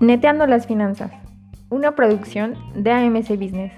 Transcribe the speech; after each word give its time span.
Neteando 0.00 0.46
las 0.46 0.66
finanzas, 0.66 1.12
una 1.68 1.94
producción 1.94 2.56
de 2.74 2.90
AMC 2.90 3.30
Business. 3.38 3.72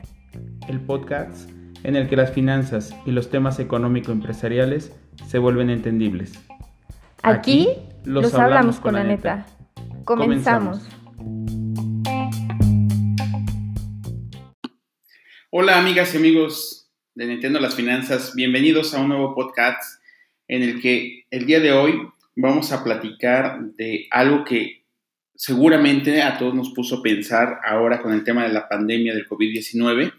El 0.68 0.80
podcast 0.80 1.50
en 1.82 1.96
el 1.96 2.09
que 2.09 2.16
las 2.16 2.30
finanzas 2.32 2.95
y 3.05 3.11
los 3.11 3.29
temas 3.29 3.59
económico-empresariales 3.59 4.96
se 5.27 5.39
vuelven 5.39 5.68
entendibles. 5.68 6.41
Aquí, 7.23 7.68
los, 8.04 8.32
hablamos, 8.34 8.80
con 8.80 8.95
la 8.95 9.04
neta. 9.04 9.46
Comenzamos. 10.04 10.88
Hola 15.50 15.79
amigas 15.79 16.14
y 16.14 16.16
amigos 16.16 16.90
de 17.14 17.27
Neteando 17.27 17.61
las 17.61 17.74
Finanzas, 17.74 18.34
bienvenidos 18.34 18.95
a 18.95 19.00
un 19.00 19.09
nuevo 19.09 19.34
podcast 19.34 20.00
en 20.48 20.62
el 20.62 20.80
que 20.80 21.21
el 21.33 21.46
día 21.46 21.61
de 21.61 21.72
hoy 21.72 21.95
vamos 22.36 22.72
a 22.72 22.85
platicar 22.85 23.59
de 23.79 24.07
algo 24.11 24.45
que 24.45 24.85
seguramente 25.35 26.21
a 26.21 26.36
todos 26.36 26.54
nos 26.54 26.71
puso 26.75 26.96
a 26.96 27.03
pensar 27.03 27.59
ahora 27.64 28.03
con 28.03 28.13
el 28.13 28.23
tema 28.23 28.45
de 28.45 28.53
la 28.53 28.68
pandemia 28.68 29.14
del 29.14 29.27
COVID-19 29.27 30.13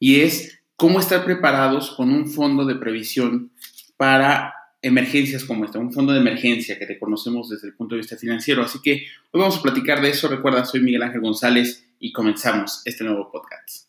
y 0.00 0.20
es 0.20 0.60
cómo 0.74 0.98
estar 0.98 1.24
preparados 1.24 1.92
con 1.92 2.12
un 2.12 2.28
fondo 2.28 2.66
de 2.66 2.74
previsión 2.74 3.52
para 3.96 4.52
emergencias 4.82 5.44
como 5.44 5.64
esta, 5.64 5.78
un 5.78 5.92
fondo 5.92 6.12
de 6.12 6.20
emergencia 6.20 6.76
que 6.76 6.86
reconocemos 6.86 7.48
desde 7.48 7.68
el 7.68 7.74
punto 7.74 7.94
de 7.94 8.00
vista 8.00 8.16
financiero. 8.16 8.62
Así 8.62 8.80
que 8.82 9.06
hoy 9.30 9.40
vamos 9.40 9.58
a 9.58 9.62
platicar 9.62 10.00
de 10.00 10.10
eso. 10.10 10.26
Recuerda, 10.26 10.64
soy 10.64 10.80
Miguel 10.80 11.04
Ángel 11.04 11.20
González 11.20 11.88
y 12.00 12.12
comenzamos 12.12 12.82
este 12.84 13.04
nuevo 13.04 13.30
podcast. 13.30 13.88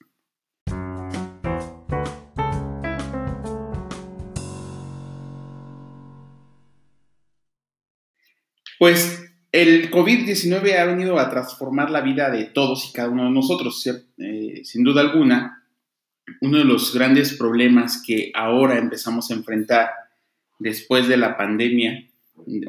Pues 8.79 9.29
el 9.51 9.91
COVID-19 9.91 10.77
ha 10.77 10.85
venido 10.85 11.19
a 11.19 11.29
transformar 11.29 11.91
la 11.91 11.99
vida 11.99 12.31
de 12.31 12.45
todos 12.45 12.89
y 12.89 12.93
cada 12.93 13.09
uno 13.09 13.25
de 13.25 13.31
nosotros, 13.31 13.85
eh, 14.17 14.61
sin 14.63 14.85
duda 14.85 15.01
alguna. 15.01 15.65
Uno 16.39 16.59
de 16.59 16.63
los 16.63 16.93
grandes 16.93 17.33
problemas 17.33 18.01
que 18.07 18.31
ahora 18.33 18.77
empezamos 18.77 19.29
a 19.29 19.33
enfrentar 19.33 19.89
después 20.59 21.09
de 21.09 21.17
la 21.17 21.35
pandemia 21.35 22.07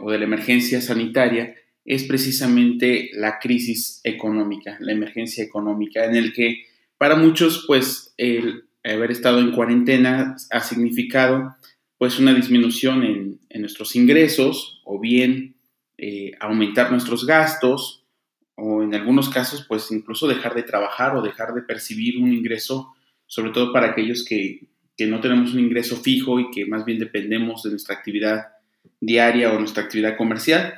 o 0.02 0.10
de 0.10 0.18
la 0.18 0.24
emergencia 0.24 0.80
sanitaria 0.80 1.54
es 1.84 2.02
precisamente 2.04 3.10
la 3.12 3.38
crisis 3.38 4.00
económica, 4.02 4.78
la 4.80 4.90
emergencia 4.90 5.44
económica, 5.44 6.04
en 6.06 6.16
el 6.16 6.32
que 6.32 6.64
para 6.98 7.14
muchos, 7.14 7.64
pues, 7.68 8.14
el 8.16 8.64
haber 8.82 9.12
estado 9.12 9.38
en 9.38 9.52
cuarentena 9.52 10.34
ha 10.50 10.60
significado, 10.60 11.54
pues, 11.98 12.18
una 12.18 12.34
disminución 12.34 13.38
en 13.48 13.60
nuestros 13.60 13.94
ingresos 13.94 14.82
o 14.84 14.98
bien 14.98 15.54
eh, 16.02 16.32
aumentar 16.40 16.90
nuestros 16.90 17.26
gastos 17.26 18.06
o 18.54 18.82
en 18.82 18.94
algunos 18.94 19.28
casos 19.28 19.66
pues 19.68 19.90
incluso 19.90 20.26
dejar 20.26 20.54
de 20.54 20.62
trabajar 20.62 21.14
o 21.14 21.20
dejar 21.20 21.52
de 21.52 21.60
percibir 21.60 22.16
un 22.22 22.32
ingreso, 22.32 22.94
sobre 23.26 23.50
todo 23.50 23.70
para 23.70 23.88
aquellos 23.88 24.24
que, 24.24 24.66
no 25.00 25.20
tenemos 25.20 25.52
un 25.52 25.60
ingreso 25.60 25.96
fijo 25.96 26.40
y 26.40 26.50
que 26.50 26.64
más 26.64 26.86
bien 26.86 26.98
dependemos 26.98 27.62
de 27.62 27.70
nuestra 27.70 27.94
actividad 27.94 28.48
diaria 28.98 29.52
o 29.52 29.58
nuestra 29.58 29.82
actividad 29.82 30.16
comercial. 30.16 30.74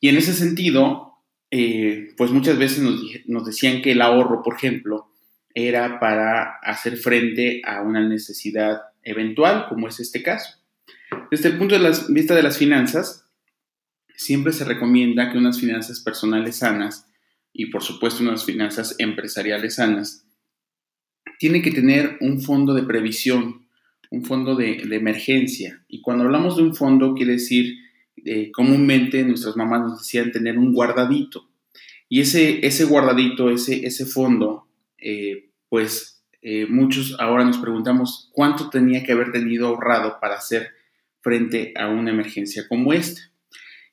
Y 0.00 0.08
en 0.08 0.16
ese 0.16 0.32
sentido, 0.32 1.14
eh, 1.50 2.14
pues 2.16 2.30
muchas 2.30 2.58
veces 2.58 2.82
nos, 2.82 3.02
nos, 3.26 3.44
decían 3.44 3.82
que 3.82 3.92
el 3.92 4.00
ahorro, 4.00 4.42
por 4.42 4.54
ejemplo, 4.54 5.10
era 5.54 6.00
para 6.00 6.58
hacer 6.62 6.96
frente 6.96 7.60
a 7.62 7.82
una 7.82 8.06
necesidad 8.06 8.80
eventual, 9.02 9.66
como 9.68 9.88
es 9.88 10.00
este 10.00 10.22
caso. 10.22 10.58
Desde 11.30 11.50
el 11.50 11.58
punto 11.58 11.78
de 11.78 11.90
vista 12.08 12.34
de 12.34 12.42
las 12.42 12.56
finanzas, 12.56 13.27
siempre 14.18 14.52
se 14.52 14.64
recomienda 14.64 15.30
que 15.30 15.38
unas 15.38 15.60
finanzas 15.60 16.00
personales 16.00 16.56
sanas 16.56 17.06
y 17.52 17.66
por 17.66 17.84
supuesto 17.84 18.22
unas 18.24 18.44
finanzas 18.44 18.96
empresariales 18.98 19.76
sanas 19.76 20.26
tienen 21.38 21.62
que 21.62 21.70
tener 21.70 22.18
un 22.20 22.42
fondo 22.42 22.74
de 22.74 22.82
previsión, 22.82 23.68
un 24.10 24.24
fondo 24.24 24.56
de, 24.56 24.82
emergencia. 24.90 25.84
Y 25.86 26.02
cuando 26.02 26.24
hablamos 26.24 26.56
de 26.56 26.64
un 26.64 26.74
fondo 26.74 27.14
quiere 27.14 27.34
decir, 27.34 27.76
eh, 28.24 28.50
comúnmente 28.50 29.22
nuestras 29.22 29.56
mamás 29.56 29.82
nos 29.82 29.98
decían 30.00 30.32
tener 30.32 30.58
un 30.58 30.72
guardadito. 30.72 31.48
Y 32.08 32.20
ese, 32.20 32.66
ese 32.66 32.86
guardadito, 32.86 33.50
ese, 33.50 33.86
ese 33.86 34.04
fondo, 34.04 34.66
eh, 34.98 35.50
pues 35.68 36.24
eh, 36.42 36.66
muchos 36.68 37.14
ahora 37.20 37.44
nos 37.44 37.58
preguntamos 37.58 38.30
cuánto 38.32 38.68
tenía 38.68 39.04
que 39.04 39.12
haber 39.12 39.30
tenido 39.30 39.68
ahorrado 39.68 40.18
para 40.20 40.34
hacer 40.34 40.70
frente 41.20 41.72
a 41.76 41.86
una 41.86 42.10
emergencia 42.10 42.66
como 42.66 42.92
esta. 42.92 43.20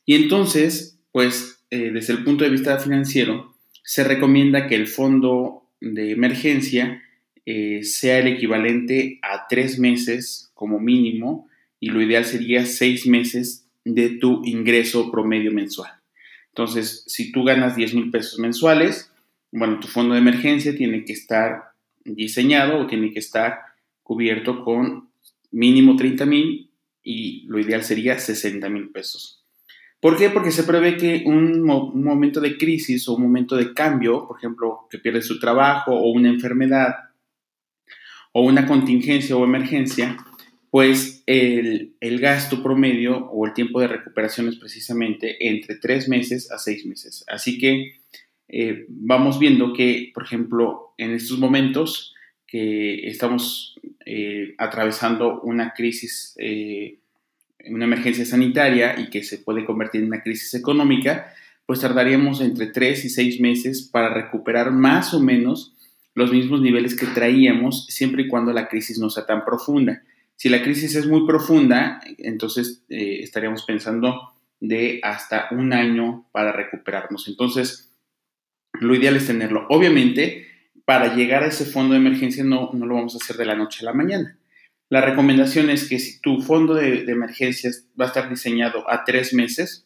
Y 0.06 0.16
entonces, 0.16 1.00
pues 1.12 1.64
eh, 1.70 1.92
desde 1.92 2.14
el 2.14 2.24
punto 2.24 2.44
de 2.44 2.50
vista 2.50 2.78
financiero, 2.80 3.56
se 3.84 4.04
recomienda 4.04 4.68
que 4.68 4.76
el 4.76 4.88
fondo 4.88 5.64
de 5.80 6.12
emergencia 6.12 7.04
eh, 7.46 7.84
sea 7.84 8.20
el 8.20 8.28
equivalente 8.28 9.20
a 9.22 9.48
tres 9.48 9.78
meses 9.78 10.52
como 10.54 10.80
mínimo 10.80 11.48
y 11.80 11.90
lo 11.90 12.02
ideal 12.02 12.26
sería 12.26 12.66
seis 12.66 13.06
meses 13.06 13.68
de 13.84 14.10
tu 14.10 14.44
ingreso 14.46 15.12
promedio 15.12 15.52
mensual. 15.52 15.92
Entonces, 16.50 17.04
si 17.06 17.32
tú 17.32 17.44
ganas 17.44 17.76
10 17.76 17.94
mil 17.96 18.12
pesos 18.12 18.40
mensuales, 18.40 19.12
bueno, 19.52 19.80
tu 19.80 19.88
fondo 19.88 20.14
de 20.14 20.22
emergencia 20.22 20.76
tiene 20.76 21.06
que 21.06 21.14
estar 21.14 21.72
diseñado 22.04 22.80
o 22.80 22.88
tiene 22.88 23.12
que 23.12 23.20
estar 23.20 23.60
cubierto 24.04 24.64
con 24.64 25.10
mínimo 25.52 25.96
30 25.96 26.26
mil 26.26 26.70
y 27.04 27.44
lo 27.48 27.60
ideal 27.60 27.84
sería 27.84 28.18
60 28.18 28.70
mil 28.70 28.90
pesos. 28.90 29.45
¿Por 30.00 30.18
qué? 30.18 30.30
Porque 30.30 30.52
se 30.52 30.64
prevé 30.64 30.98
que 30.98 31.24
un, 31.26 31.62
momento 31.64 32.40
de 32.40 32.58
crisis 32.58 33.08
o 33.08 33.16
un 33.16 33.24
momento 33.24 33.56
de 33.56 33.74
cambio, 33.74 34.28
por 34.28 34.38
ejemplo, 34.38 34.88
que 34.90 35.00
pierdes 35.00 35.26
su 35.26 35.40
trabajo 35.40 35.94
o 35.94 36.12
una 36.12 36.30
enfermedad 36.30 36.94
o 38.32 38.42
una 38.44 38.68
contingencia 38.68 39.36
o 39.36 39.44
emergencia, 39.44 40.18
pues 40.70 41.24
el, 41.26 41.96
gasto 42.20 42.62
promedio 42.62 43.30
o 43.32 43.46
el 43.46 43.54
tiempo 43.54 43.80
de 43.80 43.88
recuperación 43.88 44.50
es 44.50 44.58
precisamente 44.58 45.48
entre 45.48 45.76
tres 45.76 46.10
meses 46.10 46.52
a 46.52 46.60
seis 46.60 46.86
meses. 46.86 47.24
Así 47.28 47.58
que 47.58 47.94
eh, 48.50 48.86
vamos 48.90 49.40
viendo 49.40 49.74
que, 49.74 50.12
por 50.14 50.24
ejemplo, 50.24 50.94
en 50.98 51.12
estos 51.12 51.40
momentos 51.40 52.14
que 52.46 53.08
estamos 53.08 53.80
eh, 54.06 54.54
atravesando 54.58 55.42
una 55.42 55.74
crisis 55.74 56.36
eh, 56.38 57.00
una 57.68 57.86
emergencia 57.86 58.26
sanitaria 58.26 59.00
y 59.00 59.10
que 59.10 59.24
se 59.24 59.40
puede 59.40 59.66
convertir 59.66 60.02
en 60.02 60.08
una 60.08 60.22
crisis 60.22 60.54
económica, 60.54 61.34
pues 61.66 61.80
tardaríamos 61.80 62.42
entre 62.42 62.68
3 62.68 63.06
y 63.06 63.10
6 63.10 63.40
meses 63.42 63.84
para 63.84 64.14
recuperar 64.14 64.72
más 64.72 65.14
o 65.14 65.20
menos 65.20 65.74
los 66.14 66.32
mismos 66.32 66.62
niveles 66.62 66.96
que 66.96 67.08
traíamos 67.08 67.88
siempre 67.88 68.24
y 68.24 68.28
cuando 68.28 68.54
la 68.54 68.68
crisis 68.68 69.00
no 69.00 69.10
sea 69.10 69.26
tan 69.26 69.44
profunda. 69.44 70.04
Si 70.36 70.50
la 70.50 70.62
crisis 70.62 70.96
es 70.96 71.08
muy 71.08 71.26
profunda, 71.26 72.02
entonces 72.18 72.84
eh, 72.90 73.20
estaríamos 73.22 73.64
pensando 73.64 74.34
de 74.60 75.00
hasta 75.04 75.48
un 75.52 75.74
año 75.74 76.26
para 76.32 76.52
recuperarnos. 76.52 77.28
Entonces, 77.28 77.92
lo 78.74 78.96
ideal 78.96 79.16
es 79.16 79.28
tenerlo. 79.28 79.66
Obviamente, 79.70 80.48
para 80.86 81.16
llegar 81.16 81.44
a 81.44 81.48
ese 81.48 81.66
fondo 81.66 81.94
de 81.94 82.00
emergencia 82.00 82.44
no, 82.44 82.72
no 82.74 82.86
lo 82.86 82.96
vamos 82.96 83.16
a 83.16 83.18
hacer 83.18 83.38
de 83.38 83.46
la 83.46 83.56
noche 83.56 83.80
a 83.82 83.86
la 83.86 83.94
mañana. 83.94 84.38
La 84.90 85.02
recomendación 85.02 85.70
es 85.70 85.90
que 85.90 86.00
si 86.00 86.22
tu 86.22 86.42
fondo 86.42 86.76
de, 86.76 87.02
emergencias 87.08 87.88
va 88.00 88.06
a 88.06 88.08
estar 88.10 88.30
diseñado 88.30 88.90
a 88.90 89.04
tres 89.04 89.34
meses, 89.34 89.86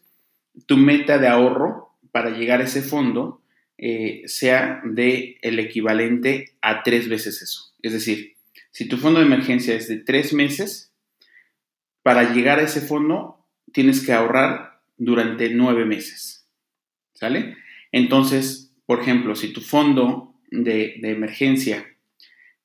tu 0.65 0.77
meta 0.77 1.17
de 1.17 1.27
ahorro 1.27 1.97
para 2.11 2.31
llegar 2.31 2.59
a 2.59 2.65
ese 2.65 2.81
fondo 2.81 3.41
eh, 3.77 4.23
sea 4.25 4.81
de 4.83 5.37
el 5.41 5.59
equivalente 5.59 6.57
a 6.61 6.83
tres 6.83 7.07
veces 7.07 7.41
eso. 7.41 7.73
Es 7.81 7.93
decir, 7.93 8.35
si 8.71 8.89
tu 8.89 8.97
fondo 8.97 9.19
de 9.19 9.25
emergencia 9.25 9.75
es 9.75 9.87
de 9.87 9.97
tres 9.97 10.33
meses, 10.33 10.91
para 12.03 12.33
llegar 12.33 12.59
a 12.59 12.63
ese 12.63 12.81
fondo 12.81 13.45
tienes 13.71 14.05
que 14.05 14.11
ahorrar 14.11 14.81
durante 14.97 15.49
nueve 15.49 15.85
meses. 15.85 16.47
¿Sale? 17.13 17.55
Entonces, 17.91 18.73
por 18.85 19.01
ejemplo, 19.01 19.35
si 19.35 19.53
tu 19.53 19.61
fondo 19.61 20.35
de, 20.51 20.95
de 21.01 21.11
emergencia 21.11 21.85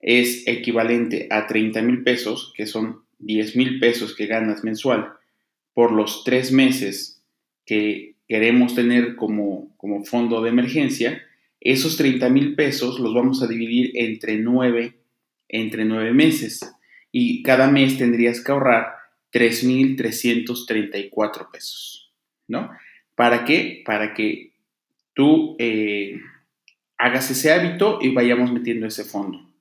es 0.07 0.47
equivalente 0.47 1.29
a 1.31 1.47
30 1.47 1.81
mil 1.81 2.03
pesos, 2.03 2.53
que 2.55 2.67
son 2.67 3.01
10 3.21 3.57
mil 3.57 3.81
pesos 3.81 4.15
que 4.15 4.27
ganas 4.27 4.63
mensual, 4.63 5.15
por 5.73 5.93
los 5.93 6.25
tres 6.25 6.53
meses 6.53 7.23
que 7.65 8.17
queremos 8.29 8.75
tener 8.75 9.17
como, 9.17 9.75
como 9.79 10.05
fondo 10.05 10.43
de 10.43 10.51
emergencia, 10.51 11.23
esos 11.59 11.97
30 11.97 12.29
mil 12.29 12.55
pesos 12.55 13.01
los 13.01 13.15
vamos 13.15 13.43
a 13.43 13.47
dividir 13.47 13.93
entre 13.95 14.37
9, 14.37 14.93
entre 15.49 15.87
9 15.87 16.13
meses 16.13 16.71
y 17.11 17.43
cada 17.43 17.71
mes 17.71 17.97
tendrías 17.97 18.45
que 18.45 18.53
ahorrar 18.53 18.89
3.334 19.33 21.51
pesos, 21.51 22.13
¿no? 22.47 22.71
¿Para 23.15 23.47
qué? 23.47 23.83
Para 23.87 24.13
que 24.13 24.53
tú 25.15 25.57
eh, 25.59 26.21
hagas 26.99 27.31
ese 27.31 27.53
hábito 27.53 28.01
y 28.03 28.13
vayamos 28.13 28.53
metiendo 28.53 28.87
ese 28.87 29.05
fondo. 29.05 29.54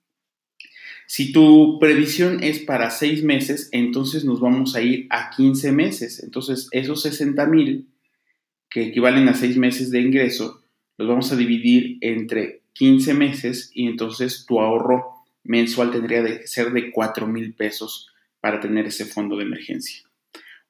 Si 1.15 1.31
tu 1.31 1.77
previsión 1.77 2.42
es 2.42 2.57
para 2.57 2.89
seis 2.89 3.24
meses, 3.24 3.69
entonces 3.71 4.25
nos 4.25 4.39
vamos 4.39 4.75
a 4.75 4.81
ir 4.81 5.06
a 5.12 5.30
15 5.30 5.71
meses. 5.71 6.24
Entonces, 6.24 6.69
esos 6.71 7.04
60 7.04 7.45
mil, 7.45 7.88
que 8.68 8.86
equivalen 8.86 9.30
a 9.30 9.36
seis 9.36 9.56
meses 9.56 9.92
de 9.92 10.01
ingreso, 10.01 10.63
los 10.98 11.07
vamos 11.07 11.31
a 11.31 11.36
dividir 11.36 12.00
entre 12.01 12.63
15 12.74 13.13
meses 13.13 13.69
y 13.75 13.86
entonces 13.86 14.48
tu 14.48 14.60
ahorro 14.60 15.24
mensual 15.44 15.92
tendría 15.92 16.24
que 16.24 16.48
ser 16.48 16.74
de 16.74 16.92
4 16.92 17.27
mil 17.27 17.54
pesos 17.54 18.10
para 18.42 18.60
tener 18.60 18.88
ese 18.88 19.06
fondo 19.06 19.38
de 19.38 19.44
emergencia. 19.44 20.01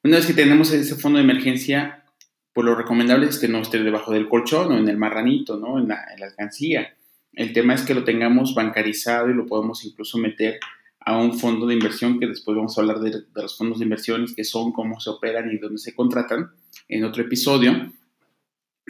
Una 0.02 0.16
vez 0.16 0.26
que 0.26 0.34
tenemos 0.34 0.70
ese 0.72 0.96
fondo 0.96 1.16
de 1.16 1.24
emergencia, 1.24 2.04
pues 2.52 2.66
lo 2.66 2.74
recomendable 2.74 3.28
es 3.28 3.38
que 3.38 3.48
no 3.48 3.62
esté 3.62 3.82
debajo 3.82 4.12
del 4.12 4.28
colchón 4.28 4.72
o 4.72 4.76
en 4.76 4.90
el 4.90 4.98
marranito, 4.98 5.56
¿no? 5.56 5.78
En 5.78 5.88
la, 5.88 6.04
en 6.12 6.20
la 6.20 6.26
alcancía. 6.26 6.94
El 7.36 7.52
tema 7.52 7.74
es 7.74 7.82
que 7.82 7.94
lo 7.94 8.04
tengamos 8.04 8.54
bancarizado 8.54 9.30
y 9.30 9.34
lo 9.34 9.46
podemos 9.46 9.84
incluso 9.84 10.18
meter 10.18 10.58
a 11.00 11.18
un 11.18 11.38
fondo 11.38 11.66
de 11.66 11.74
inversión, 11.74 12.18
que 12.18 12.26
después 12.26 12.56
vamos 12.56 12.76
a 12.76 12.80
hablar 12.80 13.00
de, 13.00 13.24
los 13.34 13.58
fondos 13.58 13.78
de 13.78 13.84
inversiones, 13.84 14.34
que 14.34 14.44
son, 14.44 14.72
cómo 14.72 15.00
se 15.00 15.10
operan 15.10 15.50
y 15.50 15.58
dónde 15.58 15.78
se 15.78 15.94
contratan 15.94 16.50
en 16.88 17.04
otro 17.04 17.22
episodio. 17.22 17.92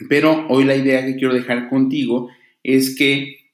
Pero 0.09 0.47
hoy 0.49 0.63
la 0.63 0.75
idea 0.75 1.05
que 1.05 1.15
quiero 1.15 1.33
dejar 1.33 1.69
contigo 1.69 2.29
es 2.63 2.95
que 2.95 3.51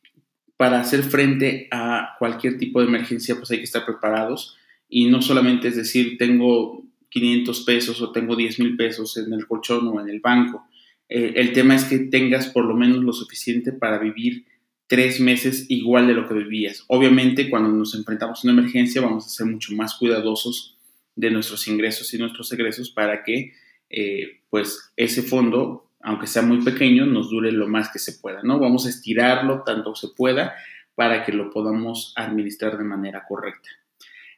para 0.57 0.79
hacer 0.79 1.01
frente 1.03 1.67
a 1.71 2.15
cualquier 2.19 2.57
tipo 2.59 2.81
de 2.81 2.88
emergencia, 2.88 3.35
pues 3.35 3.49
hay 3.49 3.57
que 3.57 3.63
estar 3.63 3.83
preparados. 3.83 4.57
Y 4.88 5.05
no 5.07 5.21
solamente 5.21 5.69
es 5.69 5.75
decir, 5.75 6.17
tengo 6.19 6.83
500 7.09 7.61
pesos 7.61 8.01
o 8.01 8.11
tengo 8.11 8.35
10 8.35 8.59
mil 8.59 8.77
pesos 8.77 9.17
en 9.17 9.33
el 9.33 9.47
colchón 9.47 9.88
o 9.88 9.99
en 9.99 10.09
el 10.09 10.19
banco. 10.19 10.67
Eh, 11.09 11.33
el 11.35 11.51
tema 11.53 11.75
es 11.75 11.85
que 11.85 11.97
tengas 11.97 12.47
por 12.47 12.65
lo 12.65 12.75
menos 12.75 13.03
lo 13.03 13.11
suficiente 13.11 13.71
para 13.71 13.97
vivir 13.97 14.45
tres 14.91 15.21
meses 15.21 15.67
igual 15.69 16.05
de 16.07 16.13
lo 16.13 16.27
que 16.27 16.33
vivías. 16.33 16.83
Obviamente, 16.88 17.49
cuando 17.49 17.69
nos 17.69 17.95
enfrentamos 17.95 18.43
a 18.43 18.51
una 18.51 18.59
emergencia, 18.59 18.99
vamos 18.99 19.25
a 19.25 19.29
ser 19.29 19.45
mucho 19.45 19.73
más 19.73 19.93
cuidadosos 19.95 20.77
de 21.15 21.31
nuestros 21.31 21.65
ingresos 21.69 22.13
y 22.13 22.17
nuestros 22.17 22.51
egresos 22.51 22.89
para 22.91 23.23
que, 23.23 23.53
eh, 23.89 24.41
pues, 24.49 24.91
ese 24.97 25.21
fondo 25.21 25.88
aunque 26.03 26.27
sea 26.27 26.41
muy 26.41 26.61
pequeño, 26.61 27.05
nos 27.05 27.29
dure 27.29 27.51
lo 27.51 27.67
más 27.67 27.89
que 27.91 27.99
se 27.99 28.13
pueda, 28.13 28.41
¿no? 28.43 28.59
Vamos 28.59 28.85
a 28.85 28.89
estirarlo 28.89 29.63
tanto 29.63 29.95
se 29.95 30.09
pueda 30.09 30.55
para 30.95 31.23
que 31.23 31.31
lo 31.31 31.49
podamos 31.49 32.13
administrar 32.15 32.77
de 32.77 32.83
manera 32.83 33.23
correcta. 33.27 33.69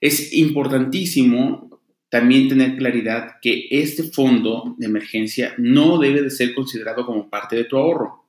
Es 0.01 0.33
importantísimo 0.33 1.81
también 2.09 2.47
tener 2.47 2.77
claridad 2.77 3.37
que 3.41 3.67
este 3.71 4.03
fondo 4.03 4.75
de 4.77 4.85
emergencia 4.85 5.55
no 5.57 5.97
debe 5.97 6.21
de 6.21 6.29
ser 6.29 6.53
considerado 6.53 7.05
como 7.05 7.29
parte 7.29 7.55
de 7.55 7.63
tu 7.63 7.77
ahorro. 7.77 8.22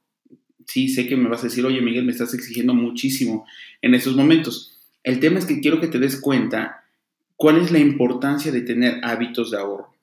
Sí, 0.67 0.89
sé 0.89 1.07
que 1.07 1.17
me 1.17 1.29
vas 1.29 1.41
a 1.41 1.49
decir, 1.49 1.65
oye 1.65 1.81
Miguel, 1.81 2.05
me 2.05 2.13
estás 2.13 2.35
exigiendo 2.35 2.75
muchísimo 2.75 3.47
en 3.83 3.95
esos 3.95 4.17
momentos. 4.17 4.79
El 5.03 5.21
tema 5.21 5.39
es 5.39 5.47
que 5.47 5.61
quiero 5.61 5.81
que 5.81 5.89
te 5.89 5.99
des 5.99 6.21
cuenta 6.21 6.85
cuál 7.37 7.59
es 7.59 7.71
la 7.71 7.79
importancia 7.79 8.51
de 8.53 8.63
tener 8.63 9.01
hábitos 9.03 9.51
de 9.51 9.59
ahorro 9.59 9.95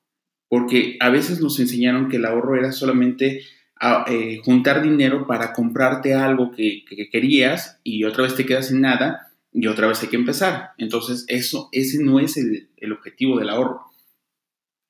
porque 0.52 0.98
a 1.00 1.10
veces 1.10 1.40
nos 1.40 1.62
enseñaron 1.62 2.10
que 2.10 2.18
el 2.18 2.26
ahorro 2.26 2.58
era 2.58 2.74
solamente 2.74 3.46
ah, 3.80 4.04
eh, 4.06 4.42
juntar 4.44 4.82
dinero 4.82 5.26
para 5.26 5.54
comprarte 5.54 6.14
algo 6.14 6.52
que, 6.52 6.84
querías 7.10 7.80
y 7.86 8.04
otra 8.04 8.24
vez 8.24 8.36
te 8.36 8.46
quedas 8.46 8.68
sin 8.68 8.82
nada 8.82 9.32
y 9.54 9.68
otra 9.68 9.88
vez 9.88 10.04
hay 10.04 10.10
que 10.10 10.18
empezar. 10.18 10.72
Entonces, 10.78 11.24
eso, 11.30 11.70
ese 11.72 12.04
no 12.04 12.20
es 12.20 12.36
el, 12.36 12.92
objetivo 12.92 13.40
del 13.40 13.50
ahorro. 13.50 13.86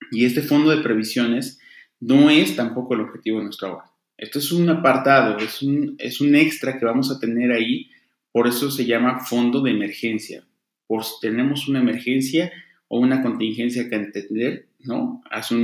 Y 0.10 0.26
este 0.26 0.42
fondo 0.42 0.72
de 0.72 0.82
previsiones 0.82 1.60
no 2.00 2.32
es 2.32 2.56
tampoco 2.56 2.96
el 2.96 3.02
objetivo 3.02 3.38
de 3.38 3.44
nuestro 3.44 3.68
ahorro. 3.68 3.91
Esto 4.22 4.38
es 4.38 4.52
un 4.52 4.70
apartado, 4.70 5.40
es 5.40 5.64
un, 5.64 5.96
es 5.98 6.22
un 6.22 6.36
extra 6.36 6.78
que 6.78 6.86
vamos 6.86 7.10
a 7.10 7.20
tener 7.20 7.52
ahí, 7.52 7.90
por 8.32 8.48
eso 8.48 8.70
se 8.70 8.86
llama 8.86 9.20
fondo 9.20 9.62
de 9.62 9.72
emergencia. 9.72 10.44
Por 10.86 11.04
si 11.04 11.14
tenemos 11.22 11.68
una 11.68 11.80
emergencia 11.80 12.52
o 12.88 13.00
una 13.00 13.24
contingencia 13.24 13.90
que 13.90 13.96
entender, 13.96 14.68
¿no? 14.82 15.24
Hace 15.32 15.56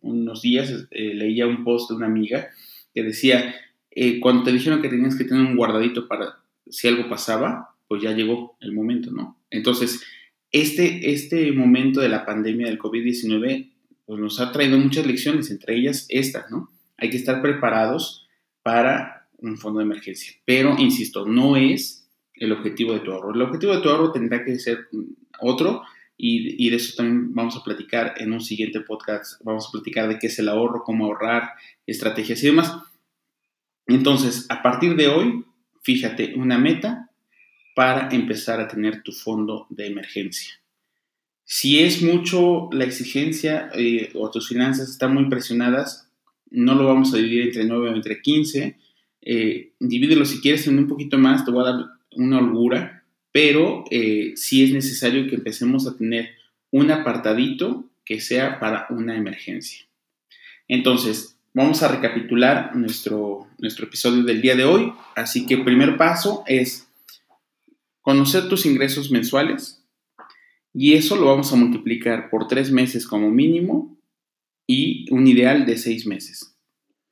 unos 0.00 0.40
días 0.40 0.86
eh, 0.90 1.12
leía 1.12 1.46
un 1.46 1.64
post 1.64 1.90
de 1.90 1.96
una 1.96 2.06
amiga 2.06 2.48
que 2.94 3.02
decía, 3.02 3.54
eh, 3.90 4.20
cuando 4.20 4.42
te 4.42 4.52
dijeron 4.52 4.80
que 4.80 4.88
tenías 4.88 5.14
que 5.14 5.24
tener 5.24 5.44
un 5.44 5.56
guardadito 5.56 6.08
para 6.08 6.38
si 6.66 6.88
algo 6.88 7.10
pasaba, 7.10 7.74
pues 7.88 8.02
ya 8.02 8.12
llegó 8.12 8.56
el 8.60 8.72
momento, 8.72 9.10
¿no? 9.10 9.36
Entonces, 9.50 10.02
este, 10.50 11.12
este 11.12 11.52
momento 11.52 12.00
de 12.00 12.08
la 12.08 12.24
pandemia 12.24 12.68
del 12.68 12.78
COVID-19 12.78 13.68
pues 14.06 14.18
nos 14.18 14.40
ha 14.40 14.50
traído 14.50 14.78
muchas 14.78 15.06
lecciones, 15.06 15.50
entre 15.50 15.76
ellas 15.76 16.06
estas, 16.08 16.50
¿no? 16.50 16.70
Hay 16.98 17.10
que 17.10 17.16
estar 17.16 17.40
preparados 17.40 18.28
para 18.62 19.28
un 19.38 19.56
fondo 19.56 19.78
de 19.78 19.86
emergencia. 19.86 20.34
Pero, 20.44 20.76
insisto, 20.78 21.24
no 21.24 21.56
es 21.56 22.08
el 22.34 22.52
objetivo 22.52 22.92
de 22.92 23.00
tu 23.00 23.12
ahorro. 23.12 23.34
El 23.34 23.42
objetivo 23.42 23.74
de 23.74 23.80
tu 23.80 23.88
ahorro 23.88 24.12
tendrá 24.12 24.44
que 24.44 24.58
ser 24.58 24.88
otro, 25.40 25.82
y, 26.20 26.68
de 26.68 26.76
eso 26.76 26.96
también 26.96 27.32
vamos 27.32 27.56
a 27.56 27.62
platicar 27.62 28.14
en 28.16 28.32
un 28.32 28.40
siguiente 28.40 28.80
podcast. 28.80 29.40
Vamos 29.44 29.68
a 29.68 29.70
platicar 29.70 30.08
de 30.08 30.18
qué 30.18 30.26
es 30.26 30.38
el 30.40 30.48
ahorro, 30.48 30.82
cómo 30.82 31.06
ahorrar, 31.06 31.50
estrategias 31.86 32.42
y 32.42 32.46
demás. 32.46 32.74
Entonces, 33.86 34.46
a 34.48 34.60
partir 34.60 34.96
de 34.96 35.06
hoy, 35.06 35.44
fíjate 35.82 36.34
una 36.34 36.58
meta 36.58 37.10
para 37.76 38.08
empezar 38.10 38.60
a 38.60 38.66
tener 38.66 39.04
tu 39.04 39.12
fondo 39.12 39.68
de 39.70 39.86
emergencia. 39.86 40.60
Si 41.44 41.78
es 41.78 42.02
mucho 42.02 42.68
la 42.72 42.84
exigencia 42.84 43.70
eh, 43.74 44.10
o 44.14 44.28
tus 44.30 44.48
finanzas 44.48 44.90
están 44.90 45.14
muy 45.14 45.30
presionadas, 45.30 46.07
no 46.50 46.74
lo 46.74 46.86
vamos 46.86 47.12
a 47.12 47.16
dividir 47.18 47.42
entre 47.42 47.64
9 47.64 47.90
o 47.90 47.94
entre 47.94 48.20
15. 48.20 48.76
Eh, 49.22 49.72
divídelo 49.78 50.24
si 50.24 50.40
quieres 50.40 50.66
en 50.66 50.78
un 50.78 50.88
poquito 50.88 51.18
más, 51.18 51.44
te 51.44 51.50
voy 51.50 51.62
a 51.62 51.72
dar 51.72 51.84
una 52.12 52.38
holgura 52.38 52.98
pero 53.32 53.84
eh, 53.90 54.32
sí 54.36 54.64
es 54.64 54.72
necesario 54.72 55.28
que 55.28 55.36
empecemos 55.36 55.86
a 55.86 55.96
tener 55.96 56.30
un 56.70 56.90
apartadito 56.90 57.84
que 58.04 58.20
sea 58.20 58.58
para 58.58 58.86
una 58.90 59.16
emergencia. 59.16 59.86
Entonces, 60.66 61.36
vamos 61.54 61.82
a 61.82 61.88
recapitular 61.88 62.74
nuestro, 62.74 63.46
nuestro 63.58 63.86
episodio 63.86 64.22
del 64.22 64.40
día 64.40 64.56
de 64.56 64.64
hoy. 64.64 64.92
Así 65.14 65.46
que 65.46 65.58
primer 65.58 65.96
paso 65.96 66.42
es 66.46 66.88
conocer 68.00 68.48
tus 68.48 68.64
ingresos 68.66 69.10
mensuales 69.10 69.84
y 70.72 70.94
eso 70.94 71.16
lo 71.16 71.26
vamos 71.26 71.52
a 71.52 71.56
multiplicar 71.56 72.30
por 72.30 72.48
tres 72.48 72.70
meses 72.70 73.06
como 73.06 73.30
mínimo 73.30 73.97
y 74.68 75.06
un 75.10 75.26
ideal 75.26 75.66
de 75.66 75.78
seis 75.78 76.06
meses. 76.06 76.54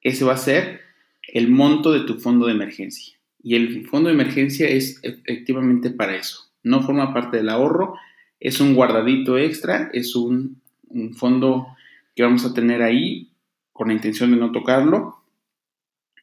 Ese 0.03 0.25
va 0.25 0.35
a 0.35 0.37
ser 0.37 0.83
el 1.27 1.49
monto 1.49 1.91
de 1.91 2.01
tu 2.01 2.21
fondo 2.21 2.47
de 2.47 2.53
emergencia. 2.53 3.17
Y 3.43 3.57
el 3.57 3.87
fondo 3.89 4.09
de 4.09 4.15
emergencia 4.15 4.69
es 4.69 5.01
efectivamente 5.03 5.91
para 5.91 6.15
eso. 6.15 6.51
No 6.63 6.83
forma 6.83 7.15
parte 7.15 7.39
del 7.39 7.49
ahorro, 7.49 7.95
es 8.39 8.61
un 8.61 8.75
guardadito 8.75 9.39
extra, 9.39 9.91
es 9.93 10.15
un, 10.15 10.61
fondo 11.15 11.67
que 12.15 12.23
vamos 12.23 12.45
a 12.45 12.55
tener 12.55 12.83
ahí 12.83 13.31
con 13.73 13.89
la 13.89 13.95
intención 13.95 14.31
de 14.31 14.37
no 14.37 14.53
tocarlo. 14.53 15.17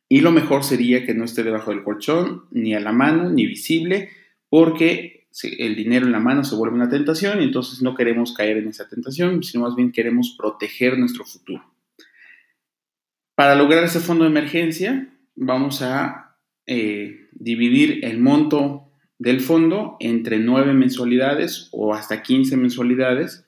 Y 0.07 0.21
lo 0.21 0.31
mejor 0.31 0.63
sería 0.63 1.05
que 1.05 1.15
no 1.15 1.25
esté 1.25 1.43
debajo 1.43 1.71
del 1.71 1.83
colchón, 1.83 2.43
ni 2.51 2.75
a 2.75 2.79
la 2.79 2.91
mano, 2.91 3.29
ni 3.29 3.45
visible, 3.45 4.09
porque 4.49 5.22
el 5.41 5.75
dinero 5.75 6.05
en 6.05 6.11
la 6.11 6.19
mano 6.19 6.43
se 6.43 6.55
vuelve 6.55 6.75
una 6.75 6.89
tentación 6.89 7.41
y 7.41 7.45
entonces 7.45 7.81
no 7.81 7.95
queremos 7.95 8.33
caer 8.33 8.57
en 8.57 8.67
esa 8.67 8.87
tentación, 8.87 9.43
sino 9.43 9.63
más 9.63 9.75
bien 9.75 9.91
queremos 9.91 10.35
proteger 10.37 10.97
nuestro 10.97 11.25
futuro. 11.25 11.63
Para 13.35 13.55
lograr 13.55 13.83
ese 13.83 13.99
fondo 13.99 14.25
de 14.25 14.29
emergencia, 14.29 15.09
vamos 15.35 15.81
a 15.81 16.37
eh, 16.67 17.27
dividir 17.31 18.05
el 18.05 18.19
monto 18.19 18.91
del 19.17 19.41
fondo 19.41 19.97
entre 19.99 20.37
nueve 20.37 20.73
mensualidades 20.73 21.69
o 21.71 21.93
hasta 21.93 22.21
15 22.21 22.57
mensualidades, 22.57 23.45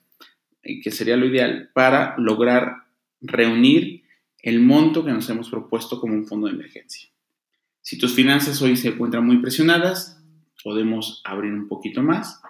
eh, 0.64 0.82
que 0.82 0.90
sería 0.90 1.18
lo 1.18 1.28
ideal, 1.28 1.70
para 1.74 2.16
lograr 2.18 2.86
reunir 3.22 4.04
el 4.42 4.60
monto 4.60 5.06
que 5.06 5.12
nos 5.12 5.30
hemos 5.30 5.50
propuesto 5.50 6.00
como 6.00 6.14
un 6.14 6.26
fondo 6.26 6.48
de 6.48 6.54
emergencia. 6.54 7.10
Si 7.82 7.98
tus 7.98 8.14
finanzas 8.14 8.62
hoy 8.62 8.76
se 8.78 8.90
encuentran 8.90 9.26
muy 9.26 9.38
presionadas, 9.38 10.15
podemos 10.66 11.22
abrir 11.24 11.54
un 11.54 11.68
poquito 11.68 12.02
más, 12.02 12.42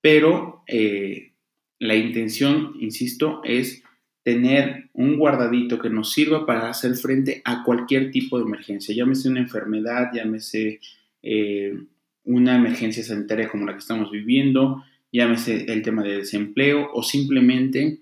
pero 0.00 0.62
eh, 0.68 1.32
la 1.80 1.96
intención, 1.96 2.74
insisto, 2.78 3.40
es 3.42 3.82
tener 4.22 4.88
un 4.92 5.18
guardadito 5.18 5.80
que 5.80 5.90
nos 5.90 6.12
sirva 6.12 6.46
para 6.46 6.70
hacer 6.70 6.94
frente 6.94 7.42
a 7.44 7.64
cualquier 7.64 8.12
tipo 8.12 8.38
de 8.38 8.44
emergencia, 8.44 8.94
llámese 8.94 9.28
una 9.28 9.40
enfermedad, 9.40 10.12
llámese 10.14 10.78
eh, 11.24 11.76
una 12.22 12.54
emergencia 12.54 13.02
sanitaria 13.02 13.48
como 13.48 13.66
la 13.66 13.72
que 13.72 13.80
estamos 13.80 14.12
viviendo, 14.12 14.84
llámese 15.10 15.64
el 15.72 15.82
tema 15.82 16.04
de 16.04 16.18
desempleo 16.18 16.88
o 16.92 17.02
simplemente 17.02 17.98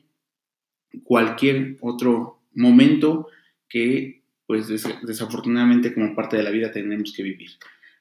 cualquier 1.04 1.78
otro 1.80 2.42
momento 2.52 3.28
que 3.66 4.25
pues 4.47 4.68
desafortunadamente 4.68 5.94
como 5.94 6.14
parte 6.14 6.37
de 6.37 6.42
la 6.42 6.50
vida 6.50 6.71
tenemos 6.71 7.14
que 7.14 7.23
vivir. 7.23 7.52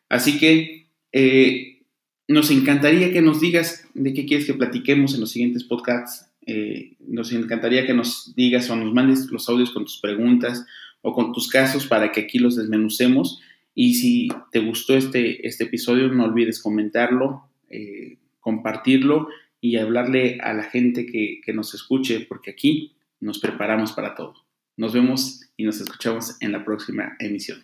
Así 0.09 0.37
que 0.37 0.83
eh, 1.13 1.83
nos 2.27 2.51
encantaría 2.51 3.13
que 3.13 3.21
nos 3.21 3.39
digas 3.39 3.87
de 3.93 4.13
qué 4.13 4.25
quieres 4.25 4.45
que 4.45 4.53
platiquemos 4.53 5.13
en 5.13 5.21
los 5.21 5.31
siguientes 5.31 5.63
podcasts 5.63 6.33
eh, 6.45 6.95
nos 6.99 7.31
encantaría 7.31 7.85
que 7.85 7.93
nos 7.93 8.33
digas 8.35 8.69
o 8.69 8.75
nos 8.75 8.93
mandes 8.93 9.31
los 9.31 9.47
audios 9.47 9.71
con 9.71 9.85
tus 9.85 9.99
preguntas 9.99 10.65
o 11.01 11.13
con 11.13 11.31
tus 11.31 11.47
casos 11.47 11.87
para 11.87 12.11
que 12.11 12.21
aquí 12.21 12.39
los 12.39 12.55
desmenucemos. 12.55 13.41
Y 13.75 13.95
si 13.95 14.29
te 14.51 14.59
gustó 14.59 14.95
este, 14.95 15.47
este 15.47 15.65
episodio, 15.65 16.09
no 16.09 16.25
olvides 16.25 16.61
comentarlo, 16.61 17.47
eh, 17.69 18.17
compartirlo 18.39 19.29
y 19.61 19.77
hablarle 19.77 20.39
a 20.41 20.53
la 20.53 20.63
gente 20.63 21.05
que, 21.05 21.41
que 21.43 21.53
nos 21.53 21.73
escuche, 21.73 22.25
porque 22.27 22.51
aquí 22.51 22.93
nos 23.19 23.39
preparamos 23.39 23.93
para 23.93 24.15
todo. 24.15 24.35
Nos 24.75 24.93
vemos 24.93 25.41
y 25.55 25.63
nos 25.63 25.79
escuchamos 25.79 26.35
en 26.41 26.51
la 26.51 26.65
próxima 26.65 27.15
emisión. 27.19 27.63